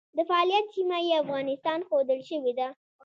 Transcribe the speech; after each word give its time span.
د 0.17 0.19
فعالیت 0.29 0.65
سیمه 0.75 0.97
یې 1.05 1.13
افغانستان 1.23 1.79
ښودل 1.87 2.19
شوې 2.29 2.53
ده. 2.59 2.67